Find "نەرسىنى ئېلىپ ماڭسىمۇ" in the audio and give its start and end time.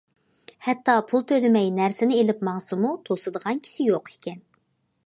1.81-2.95